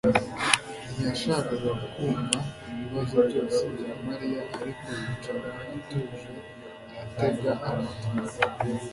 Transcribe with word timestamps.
ntiyashakaga 0.91 1.71
kumva 1.93 2.37
ibibazo 2.73 3.17
byose 3.27 3.61
bya 3.75 3.93
Mariya 4.07 4.41
ariko 4.59 4.87
yicara 4.99 5.49
atuje 5.75 6.29
aratega 6.95 7.51
amatwi 7.69 8.19